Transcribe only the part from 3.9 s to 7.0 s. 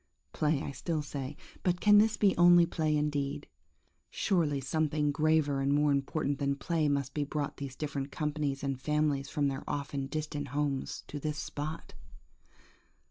Surely something graver and more important than play